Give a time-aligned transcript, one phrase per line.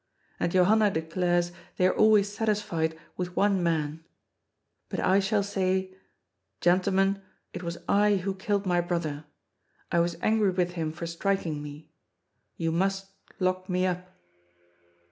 [0.39, 4.03] And Johanna declares they are always satisfied with one man.
[4.89, 5.97] But I shall say:^
[6.59, 7.21] Gentlemen,
[7.53, 9.25] it was I who killed my brother.
[9.91, 11.91] I was angry with him for striking me.
[12.57, 14.11] You must lock me up.'